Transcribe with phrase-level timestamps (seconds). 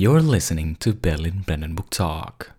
[0.00, 2.52] You're listening to Berlin Brandenburg Talk.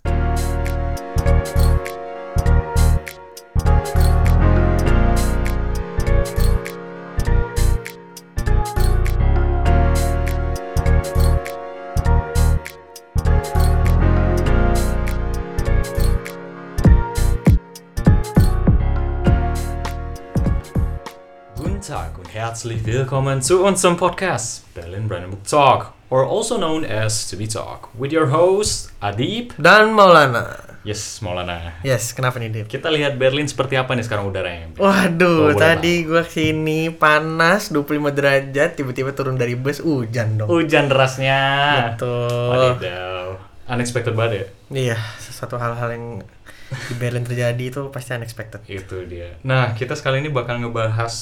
[21.56, 27.30] Guten Tag und herzlich willkommen zu unserem Podcast Berlin Brandenburg Talk, or also known as
[27.30, 29.54] To Be Talk, with your host Adib.
[29.58, 30.78] Dan Maulana.
[30.82, 31.76] Yes, Maulana.
[31.84, 32.66] Yes, kenapa nih, Dip?
[32.72, 34.74] Kita lihat Berlin seperti apa nih sekarang udaranya.
[34.80, 40.48] Waduh, Oh, tadi gua sini panas 25 derajat, tiba-tiba turun dari bus hujan dong.
[40.48, 41.42] Hujan derasnya.
[41.94, 42.48] Betul.
[42.80, 43.28] Wadidaw.
[43.70, 44.46] Unexpected banget ya.
[44.70, 46.06] Iya, sesuatu hal-hal yang
[46.70, 48.66] di Berlin terjadi itu pasti unexpected.
[48.66, 49.38] Itu dia.
[49.44, 51.14] Nah, kita sekali ini bakal ngebahas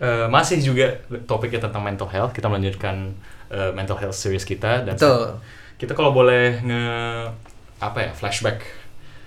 [0.00, 0.98] eh, masih juga
[1.28, 2.32] topiknya tentang mental health.
[2.34, 3.14] Kita melanjutkan
[3.52, 5.36] eh, mental health series kita dan Betul.
[5.76, 6.84] kita kalau boleh nge
[7.78, 8.64] apa ya flashback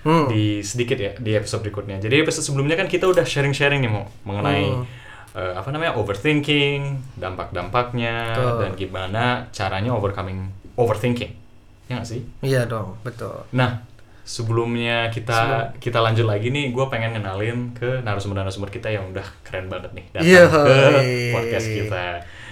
[0.00, 0.26] Hmm.
[0.26, 1.98] di sedikit ya di episode berikutnya.
[1.98, 4.86] Jadi episode sebelumnya kan kita udah sharing-sharing nih mau mengenai Hmm.
[5.34, 6.80] eh, apa namanya overthinking,
[7.16, 8.54] dampak-dampaknya Betul.
[8.56, 11.34] dan gimana caranya overcoming overthinking.
[11.86, 12.22] Ya nggak sih?
[12.40, 13.44] Iya dong, betul.
[13.50, 13.82] Nah,
[14.22, 15.38] sebelumnya kita
[15.76, 20.06] kita lanjut lagi nih, gue pengen kenalin ke narasumber-narasumber kita yang udah keren banget nih
[20.10, 20.44] datang Iya.
[20.46, 20.74] ke
[21.30, 22.06] podcast kita.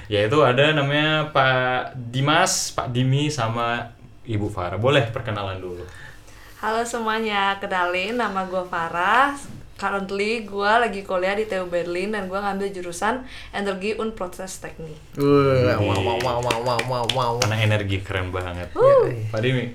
[0.09, 3.97] Yaitu ada namanya Pak Dimas, Pak Dimi sama
[4.29, 4.77] Ibu Farah.
[4.77, 5.85] Boleh perkenalan dulu.
[6.61, 9.37] Halo semuanya, kenalin nama gue Farah.
[9.75, 14.97] Currently gue lagi kuliah di TU Berlin dan gue ngambil jurusan Energi und Prozessteknik.
[15.19, 17.33] Uh, wow, wow, wow, wow, wow, wow, wow.
[17.43, 18.71] Karena energi keren banget.
[18.77, 19.75] Iya, Pak Dimi.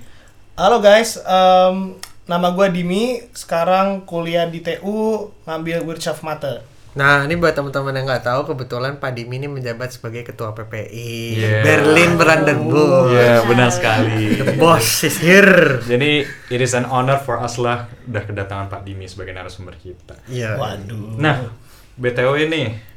[0.56, 3.22] Halo guys, em, nama gue Dimi.
[3.36, 6.64] Sekarang kuliah di TU ngambil Wirtschaft Mathe.
[6.90, 11.38] Nah, ini buat teman-teman yang nggak tahu, kebetulan Pak Dimi ini menjabat sebagai ketua PPI
[11.38, 11.62] Yeah.
[11.62, 13.14] Berlin Brandenburg.
[13.14, 14.42] Iya, benar sekali.
[14.42, 15.78] The boss is here.
[15.86, 20.18] Jadi, it is an honor for us lah udah kedatangan Pak Dimi sebagai narasumber kita.
[20.26, 20.58] Iya.
[20.58, 21.14] Waduh.
[21.14, 21.46] Nah,
[21.94, 22.89] BTW nih,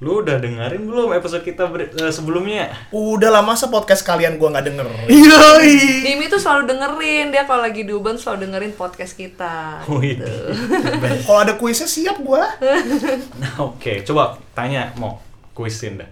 [0.00, 2.72] lu udah dengerin belum episode kita ber- eh, sebelumnya?
[2.88, 4.86] Udah lama masa podcast kalian gue nggak denger.
[5.06, 5.60] Iya.
[6.00, 9.84] Dimi tuh selalu dengerin, dia kalau lagi di Uban selalu dengerin podcast kita.
[9.86, 10.16] Wih.
[11.20, 12.42] Kalau ada kuisnya siap gue.
[13.40, 15.20] Nah, oke, coba tanya mau
[15.52, 16.08] kuisin dah.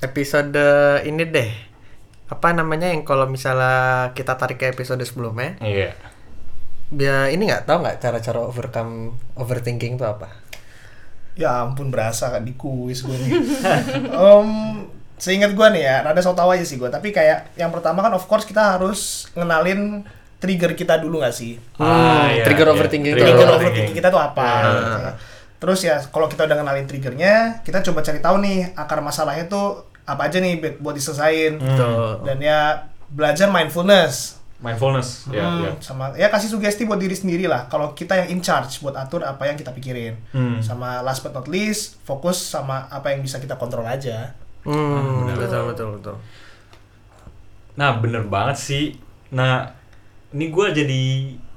[0.00, 0.58] episode
[1.02, 1.50] ini deh
[2.26, 5.92] apa namanya yang kalau misalnya kita tarik ke episode sebelumnya Iya.
[6.88, 10.26] biar ini nggak tahu nggak cara-cara overcome overthinking itu apa
[11.32, 13.30] Ya ampun berasa kan di kuis gue nih.
[14.22, 14.48] Em,
[15.16, 16.88] seingat gue nih ya, rada so tau aja sih gue.
[16.88, 20.04] Tapi kayak yang pertama kan of course kita harus ngenalin
[20.42, 21.56] trigger kita dulu gak sih?
[21.78, 22.74] Ah, iya, trigger iya.
[22.74, 23.56] overthinking Trigger apa?
[23.56, 24.50] overthinking kita tuh apa?
[24.66, 25.12] Ah.
[25.62, 29.86] Terus ya kalau kita udah ngenalin triggernya, kita coba cari tahu nih akar masalahnya tuh
[30.02, 31.62] apa aja nih buat- diselesain.
[31.62, 32.26] Betul.
[32.26, 34.41] Dan ya belajar mindfulness.
[34.62, 35.70] Mindfulness, ya, Hmm, ya.
[35.76, 36.14] sama.
[36.14, 37.66] Ya kasih sugesti buat diri sendiri lah.
[37.66, 40.14] Kalau kita yang in charge buat atur apa yang kita pikirin.
[40.30, 40.58] Hmm.
[40.58, 44.32] sama last but not least fokus sama apa yang bisa kita kontrol aja.
[44.62, 45.26] Hmm.
[45.26, 45.36] Benar.
[45.36, 46.16] betul betul betul.
[47.74, 48.84] Nah, bener banget sih.
[49.30, 49.72] Nah,
[50.30, 51.02] ini gue jadi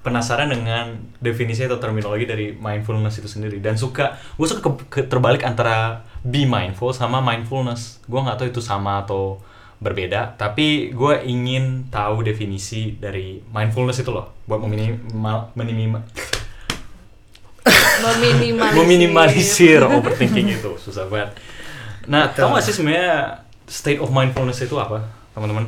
[0.02, 3.58] penasaran dengan definisi atau terminologi dari mindfulness itu sendiri.
[3.58, 8.02] Dan suka gue suka ke- ke- terbalik antara be mindful sama mindfulness.
[8.04, 9.38] Gue nggak tahu itu sama atau
[9.76, 16.06] berbeda tapi gue ingin tahu definisi dari mindfulness itu loh buat meminimal menimima-
[17.96, 18.76] Meminimalisir.
[18.78, 21.34] meminimalisir overthinking itu susah banget.
[22.06, 25.02] Nah, tau gak sih sebenarnya state of mindfulness itu apa,
[25.34, 25.66] teman-teman?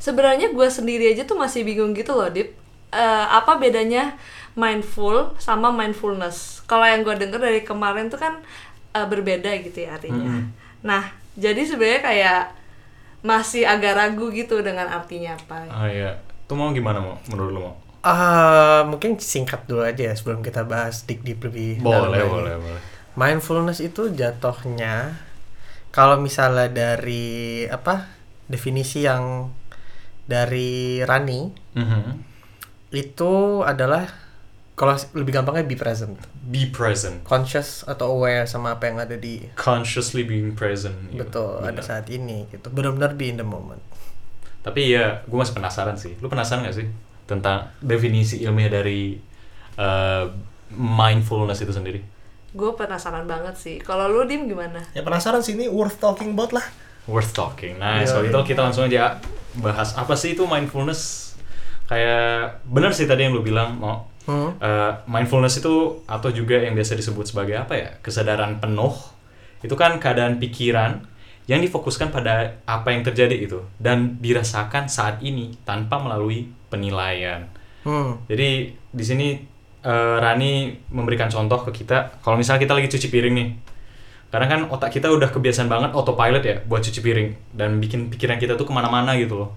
[0.00, 2.56] Sebenarnya gue sendiri aja tuh masih bingung gitu loh, Dip.
[2.94, 4.16] Eh, apa bedanya
[4.56, 6.64] mindful sama mindfulness?
[6.64, 8.40] Kalau yang gue denger dari kemarin tuh kan
[8.96, 10.24] eh, berbeda gitu ya artinya.
[10.40, 10.42] Mm-mm.
[10.80, 12.42] Nah, jadi sebenarnya kayak
[13.24, 15.64] masih agak ragu gitu dengan artinya apa.
[15.66, 17.74] Ah iya, tuh mau gimana mau menurut lo mau?
[18.04, 22.28] Ah, mungkin singkat dulu aja ya sebelum kita bahas deep deep lebih dalam Boleh, lagi.
[22.30, 22.80] boleh, boleh.
[23.14, 25.16] mindfulness itu jatuhnya
[25.88, 28.10] kalau misalnya dari apa
[28.44, 29.48] definisi yang
[30.24, 31.40] dari Rani
[31.72, 32.12] Mhm.
[32.92, 33.32] itu
[33.62, 34.04] adalah
[34.74, 39.38] kalau lebih gampangnya be present Be present, conscious atau aware sama apa yang ada di
[39.54, 40.94] consciously being present.
[41.08, 41.22] gitu.
[41.22, 41.82] betul ada Benar.
[41.82, 43.78] saat ini gitu benar-benar be in the moment
[44.60, 46.16] Tapi ya, gue masih penasaran sih.
[46.18, 46.88] Lu penasaran gak sih
[47.24, 49.12] tentang definisi ilmiah dari
[49.76, 50.24] uh,
[50.72, 52.00] mindfulness itu sendiri?
[52.50, 53.76] Gue penasaran banget sih.
[53.76, 54.80] Kalau lu dim gimana?
[54.90, 56.64] ya penasaran sih ini worth talking about lah
[57.04, 57.76] Worth talking.
[57.76, 58.08] Nah, Iya.
[58.08, 59.20] soal itu kita langsung aja
[59.54, 61.36] bahas apa sih itu mindfulness.
[61.84, 64.56] Kayak benar sih tadi yang lu bilang mau Hmm.
[64.56, 68.96] Uh, mindfulness itu atau juga yang biasa disebut sebagai apa ya kesadaran penuh
[69.60, 71.04] itu kan keadaan pikiran
[71.44, 77.44] yang difokuskan pada apa yang terjadi itu dan dirasakan saat ini tanpa melalui penilaian.
[77.84, 78.24] Hmm.
[78.24, 79.36] Jadi di sini
[79.84, 83.48] eh, Rani memberikan contoh ke kita kalau misalnya kita lagi cuci piring nih.
[84.32, 88.40] Karena kan otak kita udah kebiasaan banget autopilot ya buat cuci piring dan bikin pikiran
[88.40, 89.50] kita tuh ke mana-mana gitu loh.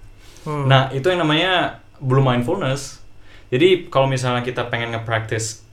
[0.44, 0.68] Hmm.
[0.68, 3.00] Nah itu yang namanya belum mindfulness.
[3.48, 5.64] Jadi kalau misalnya kita pengen nge-practice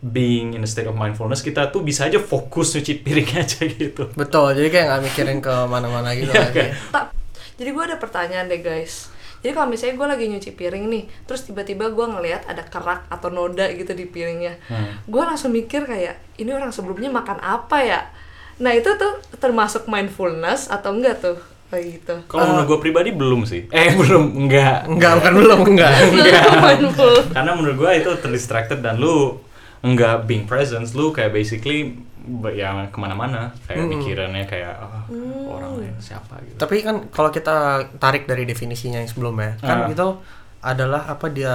[0.00, 4.12] being in a state of mindfulness, kita tuh bisa aja fokus cuci piring aja gitu.
[4.12, 6.64] Betul, jadi kayak nggak mikirin ke mana-mana gitu Iya, lagi.
[6.90, 7.04] Tak.
[7.54, 9.08] Jadi gue ada pertanyaan deh guys.
[9.38, 13.28] Jadi kalau misalnya gue lagi nyuci piring nih, terus tiba-tiba gue ngelihat ada kerak atau
[13.28, 15.04] noda gitu di piringnya, Hmm.
[15.04, 18.00] gue langsung mikir kayak ini orang sebelumnya makan apa ya?
[18.56, 21.36] Nah itu tuh termasuk mindfulness atau enggak tuh?
[21.74, 22.14] Kayak gitu.
[22.24, 23.66] Kalau menurut gue pribadi belum sih.
[23.68, 24.86] Eh belum, enggak.
[24.86, 25.92] Enggak, bukan belum, enggak.
[26.14, 27.14] Itu mindful.
[27.28, 29.42] Karena menurut gue itu terdistracted dan lu
[29.80, 31.98] enggak being present, lu kayak basically
[32.50, 33.52] ya ke mana-mana.
[33.66, 35.04] Kayak pikirannya kayak "Ah,
[35.50, 36.56] orang lain siapa gitu.
[36.56, 37.56] Tapi kan kalau kita
[37.98, 39.92] tarik dari definisinya yang sebelumnya, kan Ah.
[39.92, 40.08] itu
[40.64, 41.52] adalah apa dia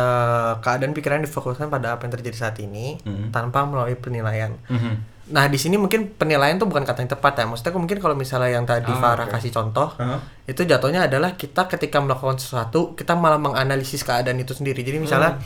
[0.59, 3.33] keadaan pikiran difokuskan pada apa yang terjadi saat ini Hmm.
[3.33, 4.53] tanpa melalui penilaian.
[4.67, 4.93] Mhm.
[5.29, 7.45] Nah di sini mungkin penilaian tuh bukan kata yang tepat ya.
[7.45, 9.33] Maksudnya mungkin kalau misalnya yang tadi Ah, Farah oke.
[9.33, 10.17] kasih contoh, Hah?
[10.43, 14.81] itu jatuhnya adalah kita ketika melakukan sesuatu kita malah menganalisis keadaan itu sendiri.
[14.81, 15.37] Jadi misalnya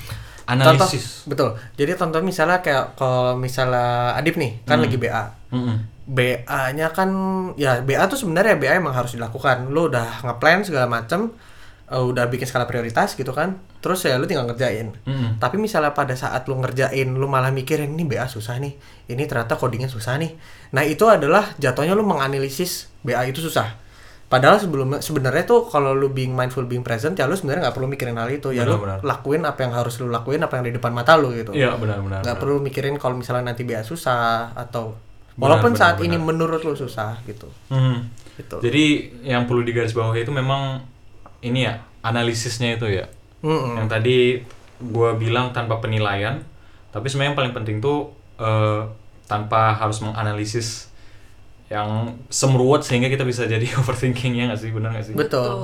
[0.46, 1.24] Analisis.
[1.26, 1.50] contoh- betul.
[1.76, 5.24] Jadi contoh misalnya kayak kalau misalnya Adip nih kan lagi BA.
[5.50, 5.76] Mhm.
[6.06, 7.10] BA-nya kan
[7.56, 9.68] ya BA tuh sebenarnya BA emang harus dilakukan.
[9.68, 11.32] Lu udah ngeplan segala macem
[11.86, 13.56] eh, udah bikin skala prioritas gitu kan.
[13.80, 14.96] Terus ya lu tinggal ngerjain.
[15.00, 15.38] Mhm.
[15.38, 18.74] Tapi misalnya pada saat lu ngerjain lu malah mikirin ini BA susah nih.
[19.06, 20.32] Ini ternyata codingnya susah nih.
[20.72, 23.80] Nah, itu adalah jatuhnya lu menganalisis BA itu susah.
[24.26, 27.86] Padahal sebelumnya sebenarnya tuh kalau lu being mindful being present ya lu sebenarnya nggak perlu
[27.86, 28.50] mikirin hal itu.
[28.50, 29.00] Ya lu Benar-benar.
[29.04, 32.26] lakuin apa yang harus lu lakuin, apa yang di depan mata lu gitu Iya benar-benar.
[32.26, 34.98] nggak perlu mikirin kalau misalnya nanti BA susah atau
[35.34, 36.08] Benar, walaupun benar, saat benar.
[36.08, 37.98] ini menurut lu susah gitu Mhm.
[38.36, 38.84] gitu Jadi
[39.22, 40.82] yang perlu digarisbawahi itu memang
[41.44, 43.06] ini ya analisisnya itu ya.
[43.44, 43.76] Mm-mm.
[43.84, 44.18] Yang tadi
[44.80, 46.40] gua bilang tanpa penilaian,
[46.92, 48.82] tapi sebenarnya yang paling penting tuh eh,
[49.28, 50.92] tanpa harus menganalisis
[51.72, 55.14] yang semruwet sehingga kita bisa jadi overthinking ya nggak sih benar nggak sih?
[55.18, 55.60] betul Betul.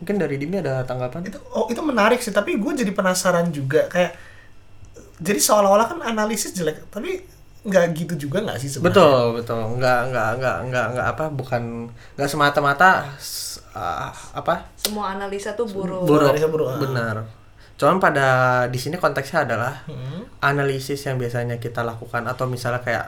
[0.00, 3.84] mungkin dari Dimi ada tanggapan itu oh itu menarik sih tapi gue jadi penasaran juga
[3.92, 4.16] kayak
[5.20, 7.20] jadi seolah-olah kan analisis jelek tapi
[7.60, 11.92] nggak gitu juga nggak sih sebenarnya betul betul nggak nggak nggak nggak nggak apa bukan
[12.16, 13.04] nggak semata-mata
[13.72, 16.04] ah, apa Semua analisa tuh buruk.
[16.04, 16.76] buruk Analisa buruk, ah.
[16.76, 17.16] benar
[17.74, 18.26] cuman pada
[18.68, 20.28] di sini konteksnya adalah Hmm.
[20.38, 23.06] analisis yang biasanya kita lakukan atau misalnya kayak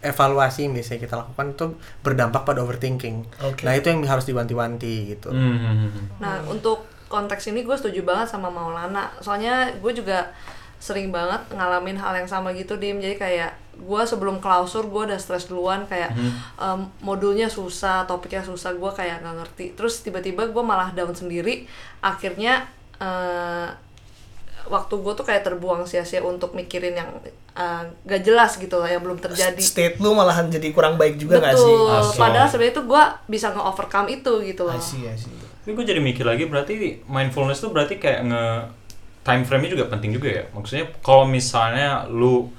[0.00, 1.66] evaluasi yang biasanya kita lakukan itu
[1.98, 3.64] berdampak pada overthinking Oke.
[3.64, 6.20] nah itu yang harus diwanti-wanti gitu Mhm.
[6.20, 9.06] Nah, untuk konteks ini gue setuju banget sama Maulana.
[9.18, 10.30] Soalnya gue juga
[10.78, 12.98] sering banget ngalamin hal yang sama gitu, Dim.
[12.98, 16.14] Jadi kayak gue sebelum klausur gue udah stres duluan kayak
[16.58, 19.66] em, modulnya susah, topiknya susah, gue kayak nggak ngerti.
[19.74, 21.66] Terus tiba-tiba gue malah down sendiri.
[22.00, 22.66] Akhirnya
[23.02, 23.68] eh,
[24.64, 27.10] waktu gue tuh kayak terbuang sia-sia untuk mikirin yang
[27.54, 29.60] eh, gak jelas gitu lah, yang belum terjadi.
[29.60, 31.92] state lu malahan jadi kurang baik juga nggak sih Betul.
[31.92, 32.18] Asli.
[32.18, 34.74] Padahal sebenarnya itu gue bisa nge-overcome itu gitu loh.
[34.74, 35.30] I see, I see.
[35.64, 38.44] Tapi gue jadi mikir lagi berarti mindfulness tuh berarti kayak nge
[39.24, 40.44] time frame-nya juga penting juga ya.
[40.52, 42.52] Maksudnya kalau misalnya lu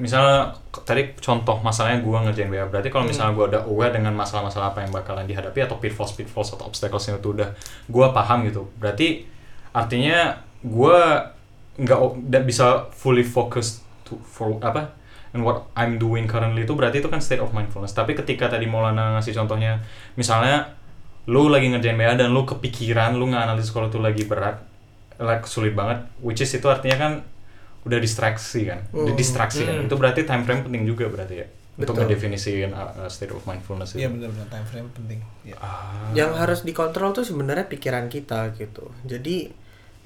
[0.00, 0.56] misalnya
[0.88, 4.88] tadi contoh masalahnya gua ngerjain BA berarti kalau misalnya gua udah aware dengan masalah-masalah apa
[4.88, 7.52] yang bakalan dihadapi atau pitfalls pitfalls atau obstacles yang itu udah
[7.92, 8.72] gua paham gitu.
[8.80, 9.28] Berarti
[9.76, 11.28] artinya gua
[11.76, 14.92] nggak nggak bisa fully focus to for apa
[15.32, 17.92] and what I'm doing currently itu berarti itu kan state of mindfulness.
[17.92, 19.80] Tapi ketika tadi Maulana ngasih contohnya
[20.16, 20.72] misalnya
[21.28, 24.58] lu lagi ngerjain BA dan lu kepikiran lu nganalisis kalau itu lagi berat
[25.22, 27.12] like sulit banget which is itu artinya kan
[27.82, 29.18] udah distraksi kan udah Hmm.
[29.18, 29.86] distraksi kan Hmm.
[29.86, 32.04] itu berarti time frame penting juga berarti ya untuk Betul.
[32.04, 35.20] ngedefinisiin uh, uh, state of mindfulness Iya itu benar-benar time frame penting.
[35.42, 35.56] Iya.
[35.56, 36.12] Ah.
[36.12, 39.50] yang harus dikontrol tuh sebenarnya pikiran kita gitu jadi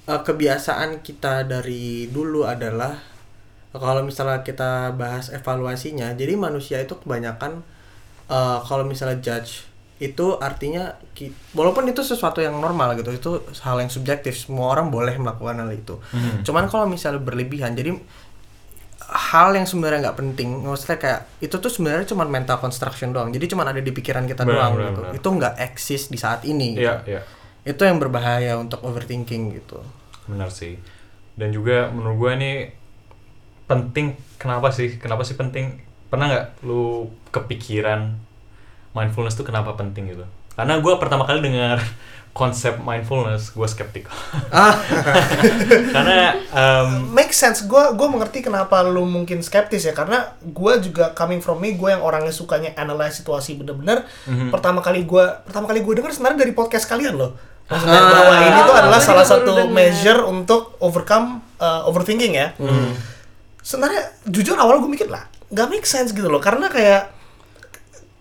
[0.07, 2.95] eh, kebiasaan kita dari dulu adalah
[3.73, 7.61] kalau misalnya kita bahas evaluasinya jadi manusia itu kebanyakan
[8.27, 10.93] eh, kalau misalnya judge itu artinya
[11.57, 13.31] walaupun itu sesuatu yang normal gitu itu
[13.65, 14.37] hal yang subjektif.
[14.37, 15.97] Semua orang boleh melakukan hal itu.
[16.13, 16.45] Mhm.
[16.45, 17.97] cuman kalau misalnya berlebihan jadi
[19.07, 23.33] hal yang sebenarnya nggak penting maksudnya kayak itu tuh sebenarnya cuma mental construction doang.
[23.33, 25.01] Jadi cuma ada di pikiran kita Benar, doang benar, gitu.
[25.01, 25.13] benar.
[25.17, 26.85] itu nggak eksis di saat ini gitu.
[26.85, 27.01] iya.
[27.07, 27.23] Iya
[27.67, 29.83] itu yang berbahaya untuk overthinking gitu.
[30.31, 30.79] Benar sih.
[31.35, 32.53] Dan juga menurut gue ini
[33.67, 34.95] penting kenapa sih?
[35.03, 35.83] Kenapa sih penting?
[36.07, 38.15] Pernah nggak lu kepikiran
[38.97, 40.25] mindfulness tuh kenapa penting gitu?
[40.51, 41.77] Karena gue pertama kali dengar
[42.33, 44.13] konsep mindfulness gue skeptikal
[44.51, 44.77] Ah,
[45.95, 47.65] karena em, make sense.
[47.65, 49.93] Gue gue mengerti kenapa lu mungkin skeptis ya.
[49.93, 54.05] Karena gue juga coming from me gue yang orangnya sukanya analyze situasi bener-bener.
[54.25, 54.49] Mhm.
[54.49, 57.33] pertama kali gue pertama kali gue denger sebenarnya dari podcast kalian loh.
[57.67, 58.11] Maksudnya Ah.
[58.13, 59.73] bahwa ini tuh Oh, adalah salah satu denger.
[59.73, 62.53] measure untuk overcome uh, overthinking ya.
[62.55, 62.93] Hmm.
[63.59, 66.39] sebenarnya jujur awal gue mikir lah nggak make sense gitu loh.
[66.39, 67.16] Karena kayak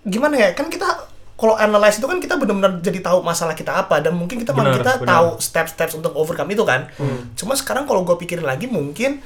[0.06, 0.86] gimana ya kan kita
[1.36, 4.72] kalau analyze itu kan kita benar-benar jadi tahu masalah kita apa dan mungkin kita malah
[4.72, 5.10] kita benar.
[5.12, 6.88] tahu steps-steps untuk overcome itu kan
[7.36, 9.20] cuma sekarang kalau gue pikirin lagi mungkin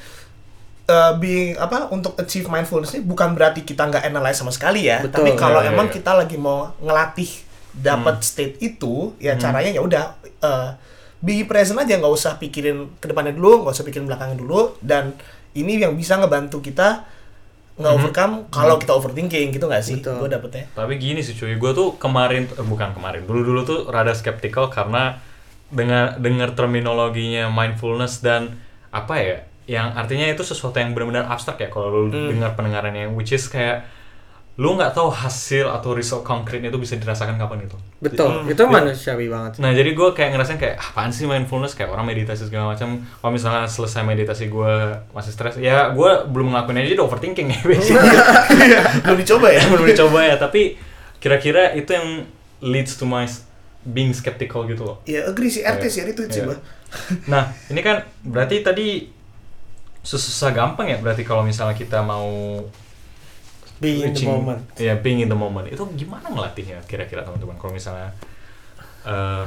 [0.90, 5.06] uh, being apa untuk achieve mindfulness ini bukan berarti kita nggak analyze sama sekali ya
[5.06, 5.22] Betul.
[5.22, 5.94] tapi kalau iya, emang iya.
[5.94, 7.30] kita lagi mau ngelatih
[7.70, 10.04] dapat state itu ya caranya ya udah
[10.42, 10.74] uh,
[11.22, 15.14] be present aja nggak usah pikirin ke depannya dulu nggak usah pikirin belakangnya dulu dan
[15.54, 17.06] ini yang bisa ngebantu kita
[17.80, 19.98] nggak overcome kalau kita overthinking gitu nggak sih?
[20.04, 20.68] Gue dapetnya.
[20.76, 25.16] Tapi gini sih cuy, gue tuh kemarin, eh, bukan kemarin, dulu-dulu tuh rada skeptikal karena
[25.72, 28.60] dengar dengar terminologinya mindfulness dan
[28.90, 29.36] apa ya,
[29.70, 33.86] yang artinya itu sesuatu yang benar-benar abstrak ya kalau lu dengar pendengarannya, which is kayak
[34.58, 37.76] lu nggak tahu hasil atau result konkretnya itu bisa dirasakan kapan itu.
[37.96, 38.44] betul.
[38.44, 38.50] Hmm.
[38.50, 39.56] Itu manusiawi banget.
[39.56, 39.60] sih.
[39.64, 43.00] Nah jadi gue kayak ngerasain kayak apaan sih mindfulness kayak orang meditasi segala macam.
[43.00, 44.72] Kalau misalnya selesai meditasi gue
[45.12, 47.60] masih stres, ya gue belum ngelakuin aja jadi overthinking ya
[49.04, 50.76] belum dicoba ya belum dicoba ya tapi
[51.16, 52.08] kira-kira itu yang
[52.60, 53.24] leads to my
[53.80, 55.88] being skeptical gitu loh ya agree sih RT Iya.
[55.88, 56.56] sih itu sih Iya.
[57.32, 59.08] nah ini kan berarti tadi
[60.00, 62.60] susah gampang ya berarti kalau misalnya kita mau
[63.80, 64.60] Be in the moment.
[64.76, 68.12] ya being in the moment itu gimana ngelatihnya kira-kira teman-teman kalau misalnya
[69.02, 69.44] eh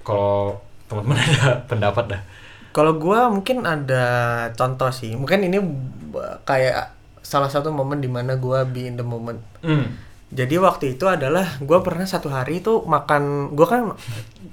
[0.00, 2.22] kalau teman-teman ada pendapat dah
[2.70, 4.02] Kalau gua mungkin ada
[4.50, 5.14] contoh sih.
[5.14, 5.62] Mungkin ini
[6.10, 6.90] b- kayak
[7.22, 9.38] salah satu momen di mana gua be in the moment.
[9.62, 9.86] hmm.
[10.30, 13.52] Jadi waktu itu adalah gua pernah satu hari itu makan.
[13.52, 13.80] Gua kan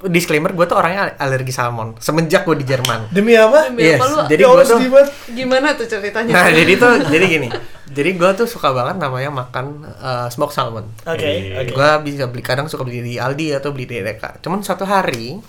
[0.04, 1.98] disclaimer gua tuh orangnya al- alergi salmon.
[1.98, 3.10] Semenjak gua di Jerman.
[3.10, 4.18] demi apa Demi Yes, apa lu?
[4.28, 4.80] jadi ya gua Allah tuh
[5.32, 6.32] Gimana tuh ceritanya?
[6.32, 7.50] Nah, jadi tuh jadi gini.
[7.88, 10.86] Jadi gua tuh suka banget namanya makan uh, smoked salmon.
[11.02, 11.60] oke Iya.
[11.60, 14.38] oke Gua bisa beli kadang suka beli di Aldi atau beli di DK.
[14.40, 15.42] Cuman satu hari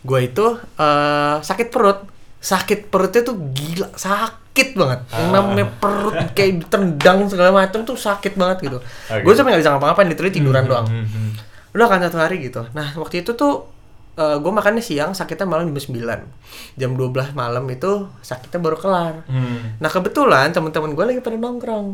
[0.00, 2.11] gua itu eh, sakit perut.
[2.42, 5.06] Sakit perutnya tuh gila, sakit banget.
[5.14, 8.78] Yang namanya perut kayak ditendang segala macam tuh sakit banget gitu.
[8.82, 9.22] Oke.
[9.22, 10.90] Gue sampai nggak bisa ngapa-ngapain, literally tiduran doang.
[10.90, 11.30] Hmm, hmm.
[11.70, 12.66] Udah kan satu hari gitu.
[12.74, 13.70] Nah, waktu itu tuh
[14.18, 16.76] gue makannya siang, sakitnya malam jam 9.
[16.76, 19.14] Jam 12 malam itu sakitnya baru kelar.
[19.24, 19.78] Hmm.
[19.80, 21.86] Nah, kebetulan teman-teman gue lagi pada nongkrong.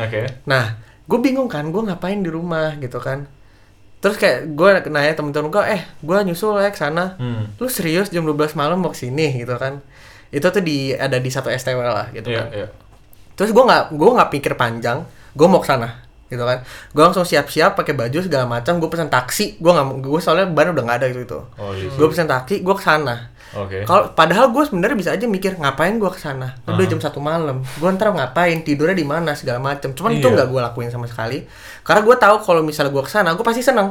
[0.00, 3.28] oke Nah, gue bingung kan, gue ngapain di rumah gitu kan.
[4.00, 7.20] Terus kayak gue nanya temen-temen gue, eh, gue nyusul ya ke sana.
[7.20, 7.52] Hmm.
[7.60, 9.84] Lu serius jam 12 malam mau ke sini gitu kan?
[10.32, 12.46] Itu tuh di ada di satu STW lah gitu Iya, kan.
[12.52, 12.68] iya.
[13.36, 16.00] Terus gue nggak gue nggak pikir panjang, gue mau ke sana
[16.30, 16.62] gitu kan.
[16.94, 19.58] Gue langsung siap-siap pakai baju segala macam, gue pesan taksi.
[19.58, 21.40] Gue nggak gue soalnya ban udah nggak ada gitu itu.
[21.58, 21.90] Oh, iya.
[21.90, 23.28] Gue pesan taksi, gue ke sana.
[23.50, 23.82] Oke.
[23.82, 26.54] Kalau padahal gue sebenarnya bisa aja mikir ngapain gue ke sana.
[26.64, 26.86] Udah Ah.
[26.86, 27.66] jam satu malam.
[27.76, 28.62] Gue ntar ngapain?
[28.62, 29.90] Tidurnya di mana segala macam.
[29.90, 30.38] Cuman itu Iya.
[30.38, 31.42] nggak gue lakuin sama sekali.
[31.82, 33.90] Karena gue tahu kalau misalnya gue ke sana, gue pasti seneng.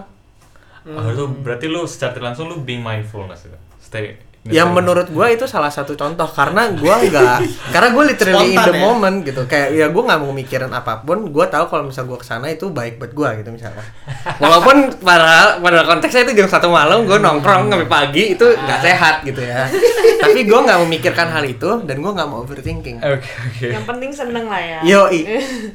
[0.88, 3.60] Oh, itu berarti lu secara langsung lu being mindfulness gitu.
[3.84, 4.16] Stay.
[4.48, 7.38] Yang menurut gue itu salah satu contoh karena gue nggak,
[7.76, 8.82] karena gue literally in Spontan the ya?
[8.82, 9.42] moment gitu.
[9.52, 11.28] Kayak ya gue nggak mau mikirin apa pun.
[11.28, 13.84] Gue tahu kalau misal gue ke sana itu baik buat gue gitu misalnya.
[14.44, 19.16] Walaupun pada pada konteksnya itu jam satu malam gue nongkrong sampai pagi itu nggak sehat
[19.28, 19.68] gitu ya.
[20.24, 23.04] Tapi gue nggak memikirkan hal itu dan gue nggak mau overthinking.
[23.04, 23.68] Oke, oke.
[23.68, 24.80] Yang penting seneng lah ya.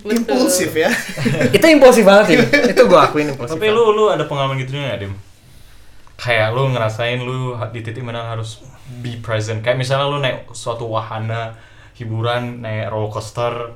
[0.04, 0.16] Betul.
[0.24, 0.90] impulsif ya
[1.52, 2.36] itu impulsif banget sih.
[2.72, 3.56] itu gue akuin impulsif.
[3.56, 5.12] Tapi lu lu ada pengalaman gitu nggak, Dim?
[6.16, 8.62] Kayak lu ngerasain lu di titik mana harus
[8.96, 9.60] be present.
[9.60, 11.58] Kayak misalnya lu naik suatu wahana
[11.92, 13.74] hiburan, naik roller coaster,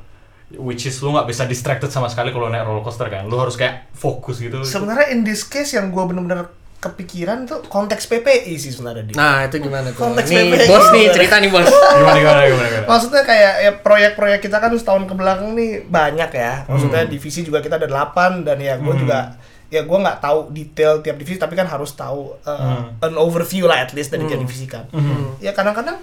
[0.53, 3.25] which is lu nggak bisa distracted sama sekali kalau naik roller coaster kan.
[3.25, 4.63] Lu harus kayak fokus gitu.
[4.63, 6.47] sebenarnya in this case yang gue bener-bener
[6.79, 9.15] kepikiran tuh konteks PPI sih sebenarnya Dim.
[9.19, 9.99] Nah itu gimana tuh?
[9.99, 10.69] Konteks Nih PPI.
[10.71, 11.67] bos nih cerita nih bos.
[11.99, 12.87] Gimana gimana gimana gimana.
[12.87, 16.63] Maksudnya kayak ya proyek-proyek kita kan setahun ke belakang nih banyak ya.
[16.65, 19.03] Maksudnya divisi juga kita ada 8 dan ya gue Hmm.
[19.03, 19.35] juga
[19.69, 22.97] ya gue nggak tahu detail tiap divisi tapi kan harus tahu uh, Hmm.
[23.01, 24.89] an overview lah at least dari tiap divisi kan.
[24.89, 25.37] Hmm.
[25.39, 26.01] Ya kadang-kadang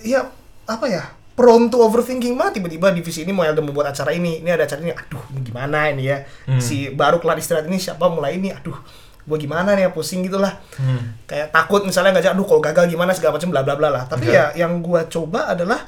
[0.00, 0.24] ya
[0.64, 4.48] apa ya prone to overthinking mah tiba-tiba divisi ini mau ada membuat acara ini ini
[4.48, 6.56] ada acara ini aduh ini gimana ini ya Hmm.
[6.56, 8.76] si baru kelar istirahat ini siapa mulai ini aduh
[9.20, 11.20] gue gimana nih ya pusing gitulah Hmm.
[11.24, 14.26] kayak takut misalnya nggak aduh kalau gagal gimana segala macam bla bla bla lah tapi
[14.26, 14.34] Oke.
[14.34, 15.80] ya yang gue coba adalah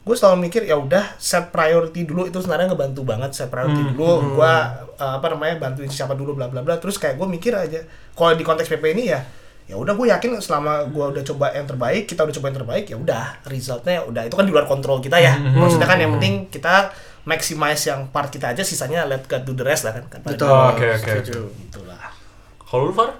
[0.00, 3.92] gue selalu mikir ya udah set priority dulu itu sebenarnya ngebantu banget set priority Hmm.
[3.92, 4.52] dulu gue
[4.96, 8.40] apa namanya bantuin siapa dulu bla bla bla terus kayak gue mikir aja kalau di
[8.40, 9.20] konteks PP ini ya
[9.64, 12.84] ya udah gue yakin selama gue udah coba yang terbaik kita udah coba yang terbaik
[12.86, 15.54] ya udah resultnya ya udah itu kan di luar kontrol kita ya Hmm.
[15.58, 16.90] maksudnya kan yang penting kita
[17.22, 20.48] maximize yang part kita aja sisanya let God do the rest lah kan kan Betul.
[20.48, 21.44] Oh, oke, oke, setuju.
[21.62, 22.08] itulah
[22.62, 23.12] Kalau lu Far?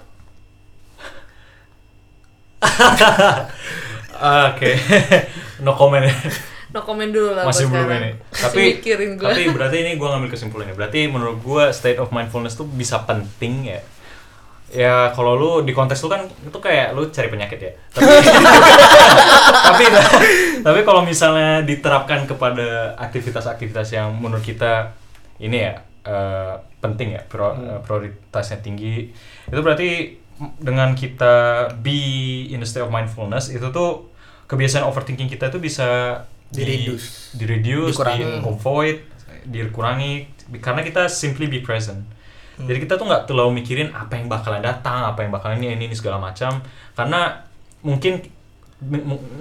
[4.21, 4.77] Oke,
[5.65, 6.05] no comment.
[6.71, 8.11] No comment dulu lah Masih belum ini.
[8.31, 8.79] Tapi
[9.13, 10.71] tapi berarti ini gue ngambil kesimpulannya.
[10.71, 13.79] Berarti menurut gue state of mindfulness tuh bisa penting ya.
[14.71, 17.71] Ya kalau lu di konteks lu kan itu kayak lu cari penyakit ya.
[17.91, 18.07] Tapi
[19.67, 19.83] tapi
[20.61, 24.95] tapi kalau misalnya diterapkan kepada aktivitas-aktivitas yang menurut kita
[25.37, 27.67] ini ya eh, penting ya pro- Hmm.
[27.67, 29.11] eh, prioritasnya tinggi
[29.45, 30.17] itu berarti
[30.57, 31.33] dengan kita
[31.77, 31.99] be
[32.47, 34.07] in the state of mindfulness itu tuh
[34.47, 37.31] kebiasaan overthinking kita itu bisa di Di-reduce.
[37.33, 38.23] di reduce, Dikurangi.
[38.23, 38.97] di avoid,
[39.47, 40.13] dikurangi
[40.59, 42.03] karena kita simply be present.
[42.61, 45.83] Jadi kita tuh nggak terlalu mikirin apa yang bakalan datang, apa yang bakalan ini ini,
[45.89, 46.61] ini segala macam.
[46.93, 47.41] Karena
[47.81, 48.21] mungkin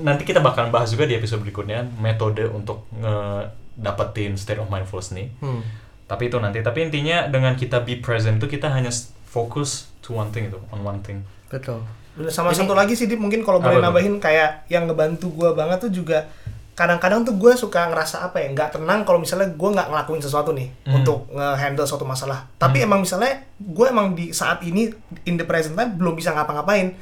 [0.01, 5.29] nanti kita bakalan bahas juga di episode berikutnya metode untuk ngedapetin state of mindfulness nih.
[5.43, 5.61] Hmm.
[6.09, 6.65] Tapi itu nanti.
[6.65, 8.89] Tapi intinya dengan kita be present itu kita hanya
[9.29, 11.21] fokus to one thing itu, on one thing.
[11.53, 11.85] Betul.
[12.17, 13.85] Bener, sama satu lagi sih Dip, mungkin kalau boleh tuh?
[13.85, 16.27] nambahin kayak yang ngebantu gue banget tuh juga
[16.73, 20.51] kadang-kadang tuh gue suka ngerasa apa ya nggak tenang kalau misalnya gue nggak ngelakuin sesuatu
[20.51, 20.97] nih Hmm.
[20.97, 24.89] untuk nge-handle suatu masalah tapi emang misalnya gue emang di saat ini
[25.25, 26.97] in the present time belum bisa ngapa-ngapain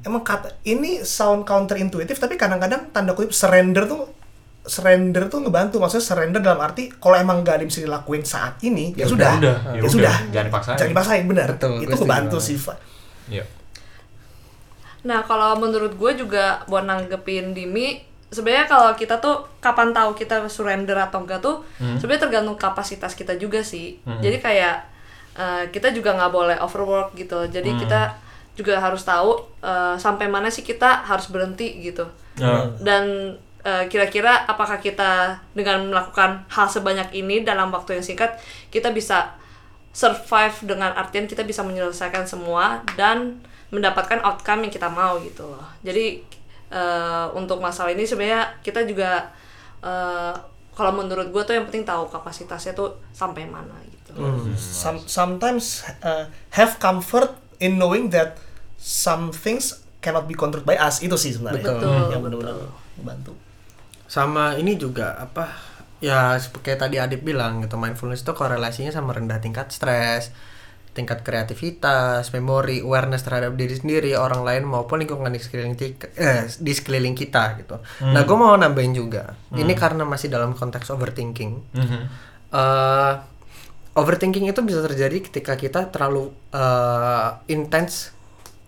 [0.00, 4.08] emang kata ini sound counterintuitif tapi kadang-kadang tanda kutip surrender tuh
[4.64, 8.56] surrender tuh ngebantu maksudnya surrender dalam arti kalau emang nggak ada yang bisa dilakuin saat
[8.62, 9.90] ini ya, Ya sudah udah, ya, ya udah.
[9.90, 10.74] sudah Jangan dipaksain.
[10.74, 12.72] jangan dipaksain benar Betul, itu ngebantu sih Fa.
[13.26, 13.44] Iya.
[15.04, 18.00] Nah, kalau menurut gue juga buat nanggepin Dimi,
[18.34, 23.38] sebenarnya kalau kita tuh kapan tahu kita surrender atau enggak tuh sebenarnya tergantung kapasitas kita
[23.38, 24.02] juga sih.
[24.02, 24.76] Jadi kayak
[25.38, 27.46] eh, kita juga nggak boleh overwork gitu.
[27.46, 28.18] Jadi kita
[28.58, 32.10] juga harus tahu eh, sampai mana sih kita harus berhenti gitu.
[32.34, 32.66] Ya.
[32.82, 38.36] Dan eh, kira-kira apakah kita dengan melakukan hal sebanyak ini dalam waktu yang singkat
[38.74, 39.38] kita bisa
[39.94, 43.38] survive dengan artian kita bisa menyelesaikan semua dan
[43.70, 45.66] mendapatkan outcome yang kita mau gitu loh.
[45.86, 46.22] Jadi
[46.74, 49.30] eh, untuk masalah ini sebenarnya kita juga
[49.78, 50.34] eh,
[50.74, 54.18] kalau menurut gue tuh yang penting tahu kapasitasnya tuh sampai mana gitu.
[54.58, 57.30] Some, sometimes uh, have comfort
[57.62, 58.38] in knowing that
[58.78, 60.98] some things cannot be controlled by us.
[60.98, 61.62] Itu sih sebenarnya.
[61.62, 62.42] Betul, yang betul.
[62.42, 62.56] benar-benar
[62.94, 63.32] bantu
[64.06, 65.50] Sama ini juga apa
[65.98, 70.34] ya seperti tadi Adip bilang gitu mindfulness itu korelasinya sama rendah tingkat stres,
[70.94, 76.46] tingkat kreativitas, memori, awareness terhadap diri sendiri, orang lain maupun lingkungan di sekeliling kita, eh,
[76.48, 77.82] di sekeliling kita gitu.
[78.04, 79.34] Nah, gue mau nambahin juga.
[79.50, 81.52] Ini karena masih dalam konteks overthinking.
[81.74, 82.00] Mhm.
[82.52, 83.12] eh
[83.92, 88.14] overthinking itu bisa terjadi ketika kita terlalu eh, intens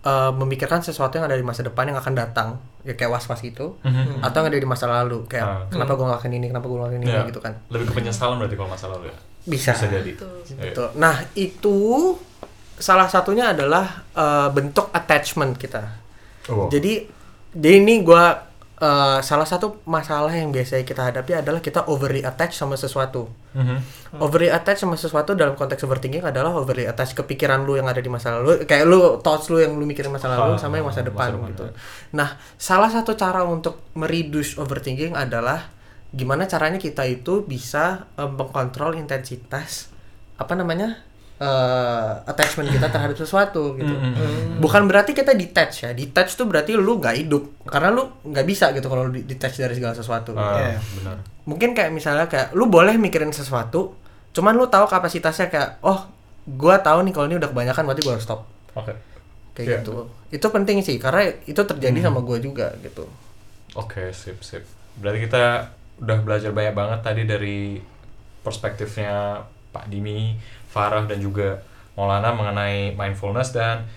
[0.03, 2.47] eh, memikirkan sesuatu yang ada di masa depan yang akan datang
[2.81, 4.19] ya kayak was-was gitu Mhm.
[4.21, 5.63] atau yang ada di masa lalu kayak Ah.
[5.69, 8.55] kenapa gue ngelakuin ini kenapa gue ngelakuin ini Ya, gitu kan Lebih ke penyesalan berarti
[8.55, 9.15] kalau masalah lu ya.
[9.47, 10.11] Bisa Bisa jadi.
[10.13, 10.35] Betul.
[10.45, 10.61] Iya.
[10.69, 10.87] Betul.
[10.95, 11.77] nah itu
[12.77, 16.03] salah satunya adalah eh, bentuk attachment kita
[16.45, 16.67] Oh.
[16.67, 17.03] jadi
[17.51, 22.53] jadi ini gua eh, salah satu masalah yang biasanya kita hadapi adalah kita overly attach
[22.53, 23.77] sama sesuatu Mhm.
[24.15, 27.97] overly attach sama sesuatu dalam konteks overthinking adalah overly attach ke pikiran lu yang ada
[27.97, 30.85] di masa lalu kayak lu thoughts lu yang lu mikirin masa lalu Ah, sama yang
[30.85, 31.71] masa masa depan depan, gitu ya.
[32.13, 35.67] nah salah satu cara untuk mereduce overthinking adalah
[36.17, 39.93] gimana caranya kita itu bisa eh, mengkontrol intensitas
[40.35, 40.97] apa namanya
[41.37, 44.57] eh, attachment kita terhadap sesuatu gitu Mhm.
[44.57, 48.73] bukan berarti kita detach ya detach tuh berarti lu nggak hidup karena lu nggak bisa
[48.73, 50.81] gitu kalau lu detach dari segala sesuatu Ah, Iya.
[50.95, 51.17] benar.
[51.45, 53.93] mungkin kayak misalnya kayak lu boleh mikirin sesuatu
[54.33, 56.09] cuman lu tahu kapasitasnya kayak oh
[56.49, 58.41] gua tahu nih kalau ini udah kebanyakan berarti gua harus stop
[58.73, 58.93] Oke.
[59.53, 59.77] kayak Iya.
[59.79, 59.93] gitu
[60.29, 63.05] itu penting sih karena itu terjadi sama gua juga gitu
[63.75, 64.65] Oke, sip, sip.
[64.95, 67.59] Berarti kita udah belajar banyak banget tadi dari
[68.45, 69.41] perspektifnya
[69.73, 70.37] Pak Dimi,
[70.71, 71.59] Farah, dan juga
[71.97, 73.51] Maulana mengenai mindfulness.
[73.51, 73.89] Dan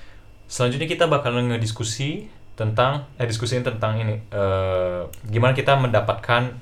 [0.49, 6.53] selanjutnya kita bakalan ngediskusi tentang eh diskusiin tentang ini eh, gimana kita mendapatkan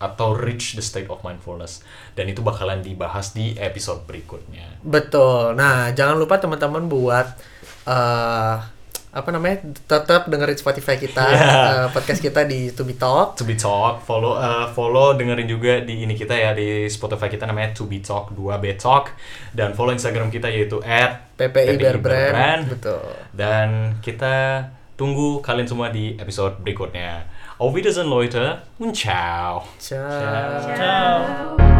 [0.00, 1.86] atau reach the state of mindfulness.
[2.18, 4.82] Dan itu bakalan dibahas di episode berikutnya.
[4.82, 5.54] betul.
[5.54, 7.26] Nah jangan lupa teman-teman buat
[7.86, 8.79] eh
[9.10, 9.58] apa namanya
[9.90, 11.50] tetap dengerin Spotify kita Iya.
[11.50, 13.34] eh, podcast kita di To Be Talk.
[13.34, 17.42] To Be Talk, follow eh, follow dengerin juga di ini kita ya di Spotify kita
[17.42, 19.10] namanya To Be Talk 2B Talk.
[19.50, 23.02] Dan follow Instagram kita yaitu PPI Bear Bear Brand betul.
[23.34, 24.62] Dan kita
[24.94, 27.26] tunggu kalian semua di episode berikutnya.
[27.58, 28.62] Auf Wiedersehen Leute.
[28.78, 29.66] Und ciao.
[29.76, 31.79] ciao